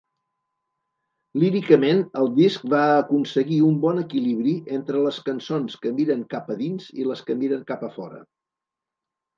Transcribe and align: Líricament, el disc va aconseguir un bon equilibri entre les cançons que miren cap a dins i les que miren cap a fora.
Líricament, 1.43 2.01
el 2.21 2.31
disc 2.39 2.65
va 2.73 2.79
aconseguir 3.03 3.61
un 3.67 3.77
bon 3.85 4.01
equilibri 4.05 4.55
entre 4.79 5.05
les 5.05 5.21
cançons 5.29 5.79
que 5.85 5.93
miren 6.01 6.27
cap 6.35 6.53
a 6.57 6.61
dins 6.67 6.91
i 7.03 7.09
les 7.13 7.25
que 7.31 7.39
miren 7.45 7.65
cap 7.73 7.87
a 7.91 7.97
fora. 8.01 8.29